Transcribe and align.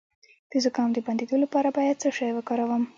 د 0.51 0.53
زکام 0.63 0.89
د 0.93 0.97
بندیدو 1.05 1.35
لپاره 1.43 1.69
باید 1.77 1.99
څه 2.01 2.09
شی 2.17 2.31
وکاروم؟ 2.33 2.83